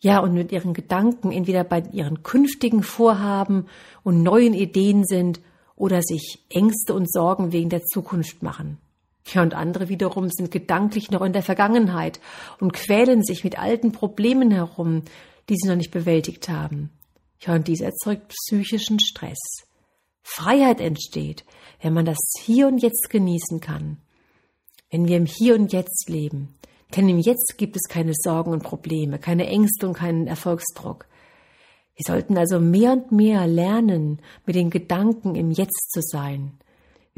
Ja, 0.00 0.20
und 0.20 0.34
mit 0.34 0.52
ihren 0.52 0.74
Gedanken 0.74 1.32
entweder 1.32 1.64
bei 1.64 1.84
ihren 1.90 2.22
künftigen 2.22 2.82
Vorhaben 2.82 3.66
und 4.02 4.22
neuen 4.22 4.52
Ideen 4.52 5.06
sind 5.06 5.40
oder 5.74 6.02
sich 6.02 6.44
Ängste 6.50 6.92
und 6.92 7.10
Sorgen 7.10 7.52
wegen 7.52 7.70
der 7.70 7.82
Zukunft 7.82 8.42
machen. 8.42 8.76
Ja, 9.32 9.42
und 9.42 9.54
andere 9.54 9.88
wiederum 9.88 10.30
sind 10.30 10.50
gedanklich 10.50 11.10
noch 11.10 11.22
in 11.22 11.32
der 11.32 11.42
Vergangenheit 11.42 12.20
und 12.60 12.72
quälen 12.72 13.22
sich 13.22 13.44
mit 13.44 13.58
alten 13.58 13.92
Problemen 13.92 14.50
herum, 14.50 15.02
die 15.48 15.56
sie 15.56 15.68
noch 15.68 15.76
nicht 15.76 15.90
bewältigt 15.90 16.48
haben. 16.48 16.90
Ja, 17.40 17.54
und 17.54 17.68
dies 17.68 17.80
erzeugt 17.80 18.28
psychischen 18.28 18.98
Stress. 19.00 19.38
Freiheit 20.22 20.80
entsteht, 20.80 21.44
wenn 21.80 21.92
man 21.92 22.04
das 22.04 22.18
Hier 22.40 22.68
und 22.68 22.78
Jetzt 22.78 23.10
genießen 23.10 23.60
kann. 23.60 23.98
Wenn 24.90 25.06
wir 25.06 25.16
im 25.16 25.26
Hier 25.26 25.54
und 25.54 25.72
Jetzt 25.72 26.08
leben. 26.08 26.54
Denn 26.96 27.08
im 27.08 27.18
Jetzt 27.18 27.56
gibt 27.58 27.76
es 27.76 27.82
keine 27.88 28.12
Sorgen 28.14 28.52
und 28.52 28.62
Probleme, 28.62 29.18
keine 29.18 29.46
Ängste 29.46 29.86
und 29.86 29.94
keinen 29.94 30.26
Erfolgsdruck. 30.26 31.06
Wir 31.96 32.04
sollten 32.06 32.38
also 32.38 32.60
mehr 32.60 32.92
und 32.92 33.12
mehr 33.12 33.46
lernen, 33.46 34.20
mit 34.46 34.56
den 34.56 34.70
Gedanken 34.70 35.34
im 35.34 35.50
Jetzt 35.50 35.90
zu 35.90 36.00
sein. 36.00 36.58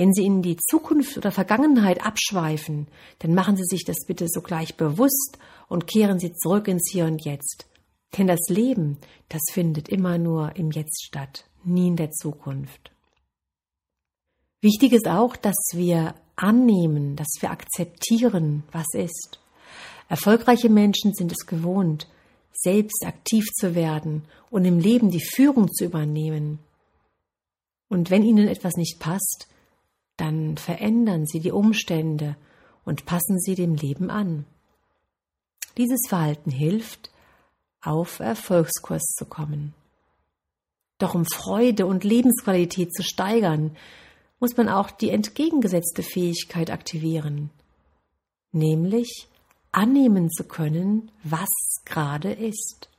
Wenn 0.00 0.14
Sie 0.14 0.24
in 0.24 0.40
die 0.40 0.56
Zukunft 0.56 1.18
oder 1.18 1.30
Vergangenheit 1.30 2.06
abschweifen, 2.06 2.88
dann 3.18 3.34
machen 3.34 3.58
Sie 3.58 3.66
sich 3.66 3.84
das 3.84 4.06
bitte 4.06 4.28
sogleich 4.30 4.78
bewusst 4.78 5.36
und 5.68 5.86
kehren 5.86 6.18
Sie 6.18 6.32
zurück 6.32 6.68
ins 6.68 6.88
Hier 6.90 7.04
und 7.04 7.22
Jetzt. 7.22 7.66
Denn 8.16 8.26
das 8.26 8.40
Leben, 8.48 8.96
das 9.28 9.42
findet 9.52 9.90
immer 9.90 10.16
nur 10.16 10.56
im 10.56 10.70
Jetzt 10.70 11.04
statt, 11.04 11.44
nie 11.64 11.88
in 11.88 11.96
der 11.96 12.12
Zukunft. 12.12 12.92
Wichtig 14.62 14.94
ist 14.94 15.06
auch, 15.06 15.36
dass 15.36 15.58
wir 15.74 16.14
annehmen, 16.34 17.14
dass 17.14 17.28
wir 17.40 17.50
akzeptieren, 17.50 18.62
was 18.72 18.86
ist. 18.94 19.38
Erfolgreiche 20.08 20.70
Menschen 20.70 21.12
sind 21.12 21.30
es 21.30 21.44
gewohnt, 21.44 22.08
selbst 22.54 23.04
aktiv 23.04 23.44
zu 23.52 23.74
werden 23.74 24.24
und 24.48 24.64
im 24.64 24.78
Leben 24.78 25.10
die 25.10 25.22
Führung 25.34 25.70
zu 25.70 25.84
übernehmen. 25.84 26.58
Und 27.90 28.08
wenn 28.08 28.22
ihnen 28.22 28.48
etwas 28.48 28.76
nicht 28.76 28.98
passt, 28.98 29.46
dann 30.20 30.56
verändern 30.56 31.26
sie 31.26 31.40
die 31.40 31.52
Umstände 31.52 32.36
und 32.84 33.06
passen 33.06 33.38
sie 33.38 33.54
dem 33.54 33.74
Leben 33.74 34.10
an. 34.10 34.44
Dieses 35.76 36.00
Verhalten 36.08 36.50
hilft, 36.50 37.10
auf 37.82 38.20
Erfolgskurs 38.20 39.02
zu 39.16 39.24
kommen. 39.24 39.74
Doch 40.98 41.14
um 41.14 41.24
Freude 41.24 41.86
und 41.86 42.04
Lebensqualität 42.04 42.92
zu 42.92 43.02
steigern, 43.02 43.76
muss 44.38 44.56
man 44.56 44.68
auch 44.68 44.90
die 44.90 45.10
entgegengesetzte 45.10 46.02
Fähigkeit 46.02 46.70
aktivieren, 46.70 47.50
nämlich 48.52 49.28
annehmen 49.72 50.30
zu 50.30 50.44
können, 50.44 51.10
was 51.22 51.48
gerade 51.86 52.32
ist. 52.32 52.90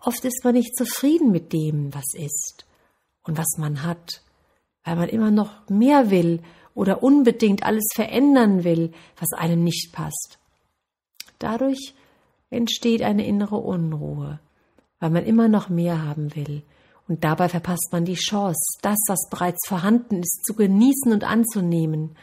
Oft 0.00 0.24
ist 0.24 0.44
man 0.44 0.54
nicht 0.54 0.76
zufrieden 0.76 1.30
mit 1.30 1.52
dem, 1.52 1.92
was 1.92 2.14
ist 2.14 2.64
und 3.22 3.36
was 3.36 3.58
man 3.58 3.82
hat, 3.82 4.22
weil 4.84 4.96
man 4.96 5.08
immer 5.08 5.30
noch 5.30 5.68
mehr 5.68 6.10
will 6.10 6.40
oder 6.74 7.02
unbedingt 7.02 7.64
alles 7.64 7.86
verändern 7.94 8.64
will, 8.64 8.92
was 9.18 9.32
einem 9.32 9.62
nicht 9.62 9.92
passt. 9.92 10.38
Dadurch 11.38 11.94
entsteht 12.50 13.02
eine 13.02 13.26
innere 13.26 13.56
Unruhe, 13.56 14.40
weil 15.00 15.10
man 15.10 15.24
immer 15.24 15.48
noch 15.48 15.68
mehr 15.68 16.02
haben 16.04 16.34
will 16.34 16.62
und 17.08 17.24
dabei 17.24 17.48
verpasst 17.48 17.88
man 17.92 18.04
die 18.04 18.14
Chance, 18.14 18.78
das, 18.80 18.98
was 19.06 19.28
bereits 19.28 19.66
vorhanden 19.66 20.20
ist, 20.20 20.44
zu 20.46 20.54
genießen 20.54 21.12
und 21.12 21.24
anzunehmen. 21.24 22.16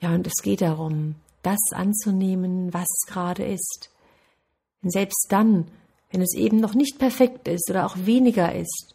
Ja, 0.00 0.14
und 0.14 0.26
es 0.26 0.42
geht 0.42 0.60
darum, 0.60 1.14
das 1.42 1.60
anzunehmen, 1.72 2.74
was 2.74 2.88
gerade 3.06 3.44
ist. 3.44 3.90
Denn 4.82 4.90
selbst 4.90 5.26
dann, 5.30 5.68
wenn 6.10 6.20
es 6.20 6.34
eben 6.34 6.58
noch 6.58 6.74
nicht 6.74 6.98
perfekt 6.98 7.48
ist 7.48 7.70
oder 7.70 7.86
auch 7.86 7.96
weniger 7.96 8.54
ist, 8.54 8.94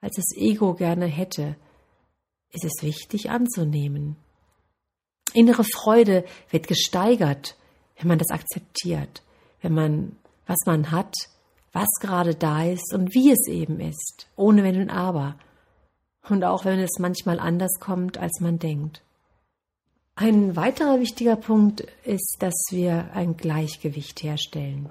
als 0.00 0.16
das 0.16 0.36
Ego 0.36 0.74
gerne 0.74 1.06
hätte, 1.06 1.56
ist 2.52 2.64
es 2.64 2.82
wichtig 2.82 3.30
anzunehmen. 3.30 4.16
Innere 5.34 5.64
Freude 5.64 6.24
wird 6.50 6.68
gesteigert, 6.68 7.56
wenn 7.96 8.08
man 8.08 8.18
das 8.18 8.30
akzeptiert, 8.30 9.22
wenn 9.60 9.74
man, 9.74 10.16
was 10.46 10.58
man 10.66 10.90
hat, 10.90 11.14
was 11.72 11.88
gerade 12.00 12.34
da 12.34 12.64
ist 12.64 12.94
und 12.94 13.14
wie 13.14 13.30
es 13.30 13.46
eben 13.48 13.80
ist, 13.80 14.26
ohne 14.36 14.62
Wenn 14.62 14.80
und 14.80 14.90
Aber. 14.90 15.36
Und 16.28 16.44
auch 16.44 16.64
wenn 16.64 16.78
es 16.80 16.98
manchmal 16.98 17.38
anders 17.38 17.78
kommt, 17.80 18.18
als 18.18 18.40
man 18.40 18.58
denkt. 18.58 19.02
Ein 20.14 20.56
weiterer 20.56 20.98
wichtiger 20.98 21.36
Punkt 21.36 21.86
ist, 22.04 22.36
dass 22.40 22.54
wir 22.70 23.10
ein 23.14 23.36
Gleichgewicht 23.36 24.22
herstellen. 24.22 24.88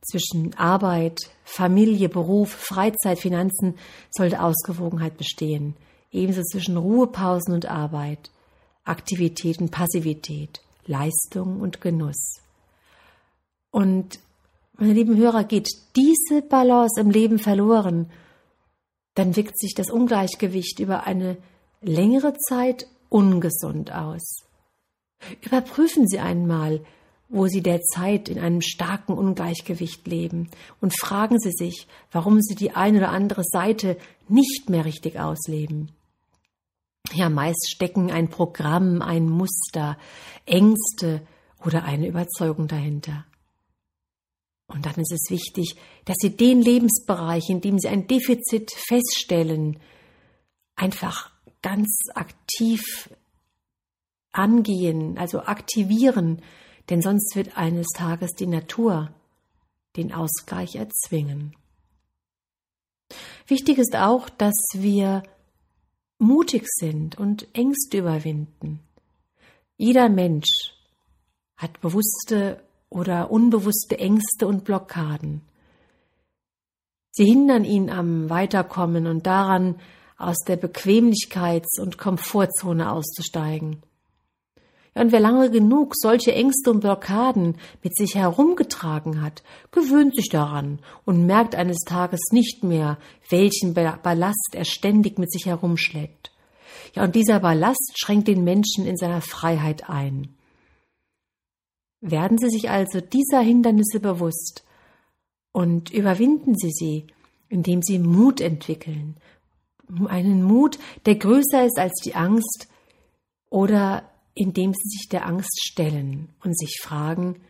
Zwischen 0.00 0.54
Arbeit, 0.54 1.18
Familie, 1.44 2.08
Beruf, 2.08 2.50
Freizeit, 2.50 3.18
Finanzen 3.18 3.76
sollte 4.10 4.40
Ausgewogenheit 4.42 5.18
bestehen. 5.18 5.76
Ebenso 6.10 6.42
zwischen 6.42 6.76
Ruhepausen 6.76 7.54
und 7.54 7.66
Arbeit, 7.66 8.30
Aktivität 8.84 9.60
und 9.60 9.70
Passivität, 9.70 10.60
Leistung 10.86 11.60
und 11.60 11.80
Genuss. 11.80 12.40
Und 13.70 14.18
meine 14.78 14.92
lieben 14.92 15.16
Hörer, 15.16 15.44
geht 15.44 15.68
diese 15.96 16.42
Balance 16.42 17.00
im 17.00 17.10
Leben 17.10 17.38
verloren, 17.38 18.10
dann 19.14 19.36
wirkt 19.36 19.58
sich 19.58 19.74
das 19.74 19.90
Ungleichgewicht 19.90 20.78
über 20.78 21.04
eine 21.06 21.36
längere 21.80 22.34
Zeit 22.34 22.86
ungesund 23.08 23.92
aus. 23.92 24.44
Überprüfen 25.42 26.06
Sie 26.06 26.20
einmal, 26.20 26.80
wo 27.28 27.46
Sie 27.46 27.60
derzeit 27.60 28.28
in 28.28 28.38
einem 28.38 28.62
starken 28.62 29.12
Ungleichgewicht 29.12 30.06
leben 30.06 30.48
und 30.80 30.98
fragen 30.98 31.38
Sie 31.38 31.52
sich, 31.52 31.86
warum 32.12 32.40
Sie 32.40 32.54
die 32.54 32.70
eine 32.70 32.98
oder 32.98 33.10
andere 33.10 33.42
Seite 33.44 33.96
nicht 34.28 34.70
mehr 34.70 34.84
richtig 34.84 35.18
ausleben. 35.18 35.90
Ja, 37.14 37.28
meist 37.30 37.70
stecken 37.70 38.10
ein 38.10 38.28
Programm, 38.28 39.02
ein 39.02 39.28
Muster, 39.28 39.98
Ängste 40.44 41.26
oder 41.64 41.84
eine 41.84 42.06
Überzeugung 42.06 42.68
dahinter. 42.68 43.24
Und 44.66 44.84
dann 44.84 44.94
ist 44.96 45.12
es 45.12 45.30
wichtig, 45.30 45.76
dass 46.04 46.16
Sie 46.20 46.36
den 46.36 46.60
Lebensbereich, 46.60 47.48
in 47.48 47.60
dem 47.62 47.78
Sie 47.78 47.88
ein 47.88 48.06
Defizit 48.06 48.70
feststellen, 48.72 49.78
einfach 50.76 51.30
ganz 51.62 51.88
aktiv 52.14 53.10
angehen, 54.32 55.16
also 55.18 55.40
aktivieren, 55.40 56.42
denn 56.90 57.00
sonst 57.00 57.34
wird 57.34 57.56
eines 57.56 57.88
Tages 57.88 58.32
die 58.32 58.46
Natur 58.46 59.12
den 59.96 60.12
Ausgleich 60.12 60.76
erzwingen. 60.76 61.56
Wichtig 63.46 63.78
ist 63.78 63.96
auch, 63.96 64.28
dass 64.28 64.54
wir 64.74 65.22
mutig 66.18 66.66
sind 66.66 67.18
und 67.18 67.46
Ängste 67.54 67.98
überwinden. 67.98 68.80
Jeder 69.76 70.08
Mensch 70.08 70.74
hat 71.56 71.80
bewusste 71.80 72.60
oder 72.90 73.30
unbewusste 73.30 73.98
Ängste 73.98 74.46
und 74.46 74.64
Blockaden. 74.64 75.42
Sie 77.10 77.24
hindern 77.24 77.64
ihn 77.64 77.90
am 77.90 78.30
Weiterkommen 78.30 79.06
und 79.06 79.26
daran, 79.26 79.80
aus 80.16 80.38
der 80.46 80.60
Bequemlichkeits- 80.60 81.80
und 81.80 81.96
Komfortzone 81.96 82.90
auszusteigen. 82.90 83.82
Und 84.98 85.12
wer 85.12 85.20
lange 85.20 85.50
genug 85.50 85.94
solche 85.96 86.34
Ängste 86.34 86.70
und 86.70 86.80
Blockaden 86.80 87.56
mit 87.84 87.96
sich 87.96 88.16
herumgetragen 88.16 89.22
hat, 89.22 89.44
gewöhnt 89.70 90.16
sich 90.16 90.28
daran 90.28 90.80
und 91.04 91.24
merkt 91.24 91.54
eines 91.54 91.78
Tages 91.86 92.20
nicht 92.32 92.64
mehr, 92.64 92.98
welchen 93.30 93.74
Ballast 93.74 94.54
er 94.54 94.64
ständig 94.64 95.18
mit 95.18 95.30
sich 95.30 95.46
herumschleppt. 95.46 96.32
Ja, 96.94 97.04
und 97.04 97.14
dieser 97.14 97.38
Ballast 97.40 97.92
schränkt 97.96 98.26
den 98.26 98.42
Menschen 98.42 98.86
in 98.86 98.96
seiner 98.96 99.20
Freiheit 99.20 99.88
ein. 99.88 100.34
Werden 102.00 102.38
Sie 102.38 102.48
sich 102.48 102.70
also 102.70 103.00
dieser 103.00 103.40
Hindernisse 103.40 104.00
bewusst 104.00 104.64
und 105.52 105.90
überwinden 105.90 106.56
Sie 106.56 106.70
sie, 106.70 107.06
indem 107.48 107.82
Sie 107.82 107.98
Mut 107.98 108.40
entwickeln. 108.40 109.16
Einen 110.08 110.42
Mut, 110.42 110.78
der 111.06 111.16
größer 111.16 111.64
ist 111.64 111.78
als 111.78 111.94
die 112.04 112.14
Angst 112.14 112.68
oder 113.50 114.07
indem 114.38 114.72
Sie 114.72 114.88
sich 114.88 115.08
der 115.08 115.26
Angst 115.26 115.60
stellen 115.62 116.28
und 116.44 116.56
sich 116.56 116.80
fragen, 116.80 117.40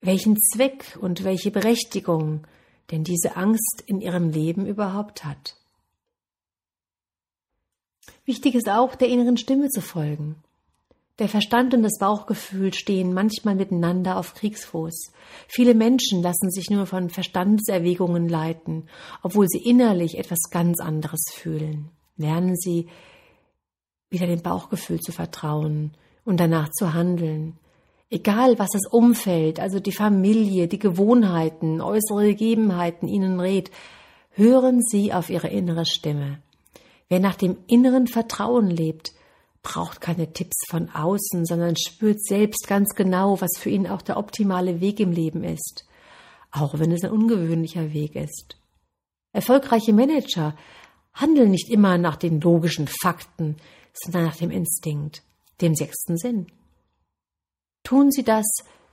welchen 0.00 0.36
Zweck 0.36 0.96
und 1.00 1.24
welche 1.24 1.50
Berechtigung 1.50 2.46
denn 2.90 3.04
diese 3.04 3.36
Angst 3.36 3.82
in 3.86 4.00
Ihrem 4.00 4.30
Leben 4.30 4.66
überhaupt 4.66 5.24
hat. 5.24 5.56
Wichtig 8.24 8.54
ist 8.54 8.68
auch, 8.68 8.94
der 8.94 9.08
inneren 9.08 9.36
Stimme 9.36 9.68
zu 9.68 9.80
folgen. 9.80 10.36
Der 11.18 11.28
Verstand 11.28 11.74
und 11.74 11.82
das 11.82 11.98
Bauchgefühl 11.98 12.72
stehen 12.72 13.12
manchmal 13.12 13.54
miteinander 13.54 14.16
auf 14.16 14.34
Kriegsfuß. 14.34 15.12
Viele 15.46 15.74
Menschen 15.74 16.22
lassen 16.22 16.50
sich 16.50 16.70
nur 16.70 16.86
von 16.86 17.10
Verstandeserwägungen 17.10 18.28
leiten, 18.28 18.88
obwohl 19.22 19.46
sie 19.48 19.62
innerlich 19.62 20.18
etwas 20.18 20.50
ganz 20.50 20.80
anderes 20.80 21.24
fühlen. 21.32 21.90
Lernen 22.16 22.56
Sie, 22.56 22.88
wieder 24.12 24.26
dem 24.26 24.42
Bauchgefühl 24.42 25.00
zu 25.00 25.12
vertrauen 25.12 25.92
und 26.24 26.38
danach 26.38 26.70
zu 26.70 26.94
handeln. 26.94 27.58
Egal, 28.10 28.58
was 28.58 28.68
das 28.72 28.86
Umfeld, 28.90 29.58
also 29.58 29.80
die 29.80 29.92
Familie, 29.92 30.68
die 30.68 30.78
Gewohnheiten, 30.78 31.80
äußere 31.80 32.26
Gegebenheiten 32.26 33.08
Ihnen 33.08 33.40
rät, 33.40 33.70
hören 34.30 34.80
Sie 34.82 35.12
auf 35.12 35.30
Ihre 35.30 35.48
innere 35.48 35.86
Stimme. 35.86 36.42
Wer 37.08 37.20
nach 37.20 37.36
dem 37.36 37.56
inneren 37.66 38.06
Vertrauen 38.06 38.68
lebt, 38.68 39.12
braucht 39.62 40.00
keine 40.00 40.32
Tipps 40.32 40.56
von 40.68 40.90
außen, 40.90 41.46
sondern 41.46 41.76
spürt 41.76 42.22
selbst 42.22 42.66
ganz 42.68 42.94
genau, 42.94 43.40
was 43.40 43.52
für 43.58 43.70
ihn 43.70 43.86
auch 43.86 44.02
der 44.02 44.16
optimale 44.16 44.80
Weg 44.80 45.00
im 45.00 45.12
Leben 45.12 45.44
ist, 45.44 45.86
auch 46.50 46.78
wenn 46.78 46.92
es 46.92 47.04
ein 47.04 47.12
ungewöhnlicher 47.12 47.92
Weg 47.92 48.16
ist. 48.16 48.56
Erfolgreiche 49.32 49.92
Manager 49.92 50.54
handeln 51.14 51.50
nicht 51.50 51.70
immer 51.70 51.96
nach 51.98 52.16
den 52.16 52.40
logischen 52.40 52.88
Fakten, 52.88 53.56
sondern 53.92 54.24
nach 54.24 54.36
dem 54.36 54.50
Instinkt, 54.50 55.22
dem 55.60 55.74
sechsten 55.74 56.16
Sinn. 56.16 56.46
Tun 57.84 58.10
Sie 58.10 58.22
das, 58.22 58.46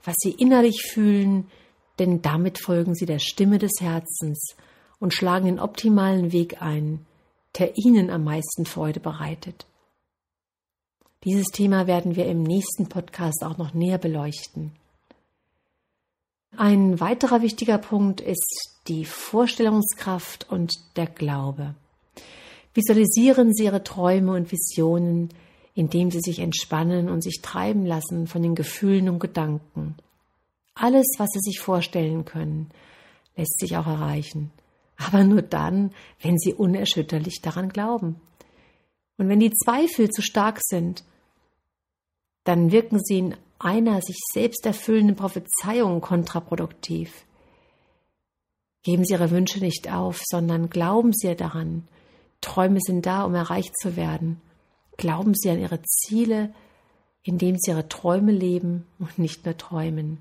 was 0.03 0.15
Sie 0.19 0.31
innerlich 0.31 0.83
fühlen, 0.91 1.49
denn 1.99 2.21
damit 2.21 2.59
folgen 2.59 2.95
Sie 2.95 3.05
der 3.05 3.19
Stimme 3.19 3.57
des 3.57 3.73
Herzens 3.79 4.55
und 4.99 5.13
schlagen 5.13 5.45
den 5.45 5.59
optimalen 5.59 6.31
Weg 6.31 6.61
ein, 6.61 7.05
der 7.57 7.77
Ihnen 7.77 8.09
am 8.09 8.23
meisten 8.23 8.65
Freude 8.65 8.99
bereitet. 8.99 9.65
Dieses 11.25 11.47
Thema 11.47 11.87
werden 11.87 12.15
wir 12.15 12.25
im 12.27 12.43
nächsten 12.43 12.87
Podcast 12.87 13.43
auch 13.43 13.57
noch 13.57 13.73
näher 13.73 13.97
beleuchten. 13.97 14.71
Ein 16.55 16.99
weiterer 16.99 17.41
wichtiger 17.41 17.77
Punkt 17.77 18.21
ist 18.21 18.79
die 18.87 19.05
Vorstellungskraft 19.05 20.49
und 20.49 20.71
der 20.95 21.07
Glaube. 21.07 21.75
Visualisieren 22.73 23.53
Sie 23.53 23.65
Ihre 23.65 23.83
Träume 23.83 24.33
und 24.33 24.51
Visionen, 24.51 25.29
indem 25.73 26.11
Sie 26.11 26.21
sich 26.21 26.39
entspannen 26.39 27.09
und 27.09 27.21
sich 27.21 27.41
treiben 27.41 27.85
lassen 27.85 28.27
von 28.27 28.41
den 28.41 28.55
Gefühlen 28.55 29.09
und 29.09 29.19
Gedanken. 29.19 29.95
Alles, 30.75 31.07
was 31.17 31.29
Sie 31.33 31.39
sich 31.39 31.59
vorstellen 31.59 32.25
können, 32.25 32.69
lässt 33.35 33.59
sich 33.59 33.77
auch 33.77 33.87
erreichen. 33.87 34.51
Aber 34.97 35.23
nur 35.23 35.41
dann, 35.41 35.91
wenn 36.21 36.37
Sie 36.37 36.53
unerschütterlich 36.53 37.41
daran 37.41 37.69
glauben. 37.69 38.19
Und 39.17 39.27
wenn 39.27 39.39
die 39.39 39.51
Zweifel 39.51 40.09
zu 40.09 40.21
stark 40.21 40.59
sind, 40.61 41.03
dann 42.45 42.71
wirken 42.71 42.99
sie 43.03 43.19
in 43.19 43.35
einer 43.59 44.01
sich 44.01 44.17
selbst 44.33 44.65
erfüllenden 44.65 45.15
Prophezeiung 45.15 46.01
kontraproduktiv. 46.01 47.25
Geben 48.81 49.03
Sie 49.03 49.13
Ihre 49.13 49.29
Wünsche 49.29 49.59
nicht 49.59 49.91
auf, 49.91 50.21
sondern 50.25 50.69
glauben 50.69 51.11
Sie 51.13 51.35
daran. 51.35 51.87
Träume 52.41 52.79
sind 52.81 53.05
da, 53.05 53.23
um 53.23 53.35
erreicht 53.35 53.77
zu 53.77 53.95
werden. 53.95 54.41
Glauben 54.97 55.33
Sie 55.33 55.49
an 55.49 55.59
Ihre 55.59 55.81
Ziele, 55.83 56.53
indem 57.23 57.57
Sie 57.57 57.71
Ihre 57.71 57.87
Träume 57.87 58.31
leben 58.31 58.85
und 58.97 59.19
nicht 59.19 59.45
nur 59.45 59.57
träumen. 59.57 60.19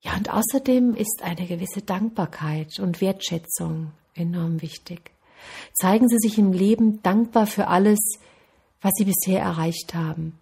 Ja, 0.00 0.16
und 0.16 0.30
außerdem 0.30 0.94
ist 0.94 1.22
eine 1.22 1.46
gewisse 1.46 1.80
Dankbarkeit 1.80 2.78
und 2.78 3.00
Wertschätzung 3.00 3.92
enorm 4.14 4.60
wichtig. 4.60 5.10
Zeigen 5.74 6.08
Sie 6.08 6.18
sich 6.18 6.38
im 6.38 6.52
Leben 6.52 7.02
dankbar 7.02 7.46
für 7.46 7.68
alles, 7.68 7.98
was 8.80 8.92
Sie 8.96 9.04
bisher 9.04 9.40
erreicht 9.40 9.94
haben. 9.94 10.38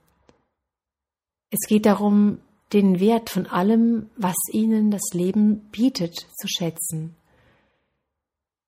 Es 1.51 1.69
geht 1.69 1.87
darum, 1.87 2.39
den 2.73 2.99
Wert 2.99 3.31
von 3.31 3.47
allem, 3.47 4.11
was 4.17 4.37
ihnen 4.51 4.91
das 4.91 5.13
Leben 5.13 5.69
bietet, 5.71 6.15
zu 6.15 6.49
schätzen. 6.49 7.15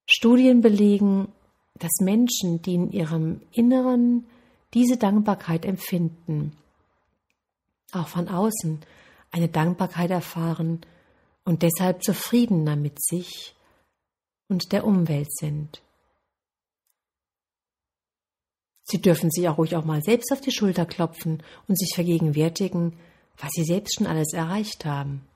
Studien 0.06 0.60
belegen, 0.60 1.28
dass 1.78 1.92
Menschen, 2.00 2.62
die 2.62 2.74
in 2.74 2.92
ihrem 2.92 3.40
Inneren 3.52 4.26
diese 4.72 4.96
Dankbarkeit 4.96 5.64
empfinden, 5.64 6.56
auch 7.92 8.08
von 8.08 8.28
außen 8.28 8.80
eine 9.30 9.48
Dankbarkeit 9.48 10.10
erfahren 10.10 10.80
und 11.44 11.62
deshalb 11.62 12.02
zufriedener 12.02 12.76
mit 12.76 13.02
sich 13.02 13.54
und 14.48 14.72
der 14.72 14.84
Umwelt 14.84 15.32
sind. 15.32 15.82
Sie 18.84 19.00
dürfen 19.00 19.30
sich 19.30 19.48
auch 19.48 19.58
ruhig 19.58 19.76
auch 19.76 19.84
mal 19.84 20.02
selbst 20.02 20.30
auf 20.32 20.40
die 20.40 20.52
Schulter 20.52 20.84
klopfen 20.84 21.42
und 21.66 21.78
sich 21.78 21.92
vergegenwärtigen, 21.94 22.98
was 23.38 23.50
Sie 23.52 23.64
selbst 23.64 23.96
schon 23.96 24.06
alles 24.06 24.32
erreicht 24.32 24.84
haben. 24.84 25.26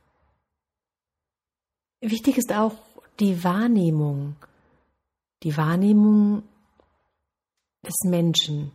Wichtig 2.00 2.36
ist 2.36 2.52
auch 2.52 2.74
die 3.18 3.42
Wahrnehmung, 3.42 4.36
die 5.42 5.56
Wahrnehmung 5.56 6.42
des 7.86 7.96
Menschen. 8.04 8.72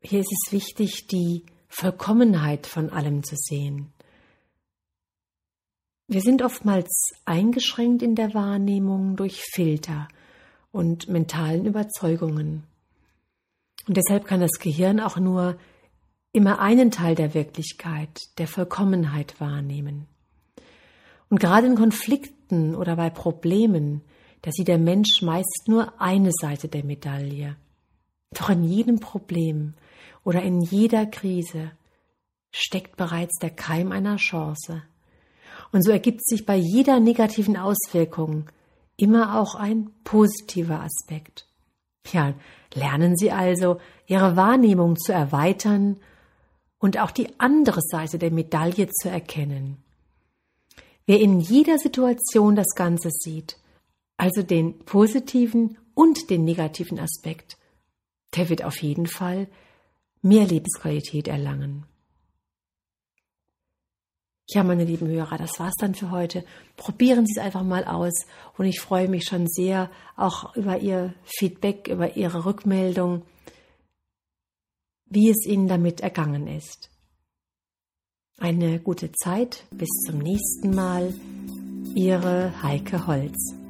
Hier 0.00 0.20
ist 0.20 0.32
es 0.32 0.52
wichtig, 0.52 1.06
die 1.06 1.44
Vollkommenheit 1.68 2.66
von 2.66 2.90
allem 2.90 3.22
zu 3.22 3.36
sehen. 3.36 3.92
Wir 6.06 6.20
sind 6.20 6.42
oftmals 6.42 6.90
eingeschränkt 7.24 8.02
in 8.02 8.14
der 8.14 8.34
Wahrnehmung 8.34 9.16
durch 9.16 9.42
Filter, 9.42 10.08
und 10.74 11.08
mentalen 11.08 11.66
Überzeugungen. 11.66 12.64
Und 13.86 13.96
deshalb 13.96 14.24
kann 14.24 14.40
das 14.40 14.58
Gehirn 14.58 14.98
auch 14.98 15.16
nur 15.16 15.56
immer 16.32 16.58
einen 16.58 16.90
Teil 16.90 17.14
der 17.14 17.32
Wirklichkeit, 17.32 18.18
der 18.38 18.48
Vollkommenheit 18.48 19.40
wahrnehmen. 19.40 20.08
Und 21.30 21.38
gerade 21.38 21.68
in 21.68 21.76
Konflikten 21.76 22.74
oder 22.74 22.96
bei 22.96 23.08
Problemen, 23.08 24.02
da 24.44 24.52
sieht 24.52 24.68
der 24.68 24.78
Mensch 24.78 25.22
meist 25.22 25.62
nur 25.68 25.98
eine 25.98 26.30
Seite 26.30 26.68
der 26.68 26.84
Medaille. 26.84 27.56
Doch 28.30 28.50
in 28.50 28.62
jedem 28.62 29.00
Problem 29.00 29.72
oder 30.22 30.42
in 30.42 30.60
jeder 30.60 31.06
Krise 31.06 31.70
steckt 32.50 32.98
bereits 32.98 33.38
der 33.38 33.48
Keim 33.48 33.90
einer 33.90 34.16
Chance. 34.16 34.82
Und 35.72 35.82
so 35.82 35.90
ergibt 35.90 36.26
sich 36.26 36.44
bei 36.44 36.56
jeder 36.56 37.00
negativen 37.00 37.56
Auswirkung 37.56 38.50
immer 38.98 39.40
auch 39.40 39.54
ein 39.54 39.88
positiver 40.04 40.80
Aspekt. 40.80 41.46
Ja, 42.12 42.34
lernen 42.74 43.16
Sie 43.16 43.32
also, 43.32 43.80
Ihre 44.06 44.36
Wahrnehmung 44.36 44.96
zu 44.96 45.14
erweitern 45.14 45.96
und 46.78 47.00
auch 47.00 47.12
die 47.12 47.40
andere 47.40 47.80
Seite 47.80 48.18
der 48.18 48.30
Medaille 48.30 48.90
zu 48.90 49.08
erkennen. 49.08 49.78
Wer 51.06 51.18
in 51.18 51.40
jeder 51.40 51.78
Situation 51.78 52.56
das 52.56 52.74
Ganze 52.74 53.08
sieht, 53.10 53.56
also 54.16 54.42
den 54.42 54.78
positiven 54.84 55.78
und 55.94 56.30
den 56.30 56.44
negativen 56.44 56.98
Aspekt, 56.98 57.56
der 58.36 58.48
wird 58.48 58.64
auf 58.64 58.82
jeden 58.82 59.06
Fall 59.06 59.48
mehr 60.22 60.46
Lebensqualität 60.46 61.28
erlangen. 61.28 61.86
Ja, 64.48 64.62
meine 64.62 64.84
lieben 64.84 65.08
Hörer, 65.08 65.38
das 65.38 65.58
war's 65.58 65.74
dann 65.78 65.94
für 65.94 66.10
heute. 66.10 66.44
Probieren 66.76 67.26
Sie 67.26 67.32
es 67.36 67.42
einfach 67.42 67.62
mal 67.62 67.84
aus 67.84 68.12
und 68.58 68.66
ich 68.66 68.80
freue 68.80 69.08
mich 69.08 69.24
schon 69.24 69.46
sehr 69.46 69.90
auch 70.16 70.54
über 70.54 70.78
Ihr 70.80 71.14
Feedback, 71.24 71.88
über 71.88 72.16
Ihre 72.16 72.44
Rückmeldung, 72.44 73.22
wie 75.06 75.30
es 75.30 75.46
Ihnen 75.46 75.66
damit 75.66 76.00
ergangen 76.02 76.46
ist. 76.46 76.90
Eine 78.38 78.80
gute 78.80 79.12
Zeit, 79.12 79.64
bis 79.70 79.88
zum 80.06 80.18
nächsten 80.18 80.74
Mal. 80.74 81.14
Ihre 81.94 82.52
Heike 82.62 83.06
Holz. 83.06 83.63